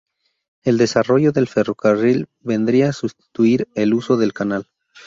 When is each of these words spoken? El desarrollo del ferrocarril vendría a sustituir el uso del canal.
El 0.63 0.79
desarrollo 0.79 1.31
del 1.31 1.47
ferrocarril 1.47 2.27
vendría 2.39 2.89
a 2.89 2.93
sustituir 2.93 3.67
el 3.75 3.93
uso 3.93 4.17
del 4.17 4.33
canal. 4.33 4.65